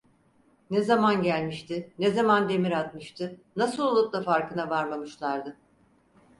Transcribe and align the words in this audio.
Ne 0.69 0.81
zaman 0.83 1.21
gelmişti, 1.23 1.91
ne 1.99 2.11
zaman 2.11 2.49
demir 2.49 2.71
atmıştı, 2.71 3.37
nasıl 3.55 3.83
olup 3.83 4.13
da 4.13 4.21
farkına 4.23 4.69
varmamışlardı? 4.69 5.57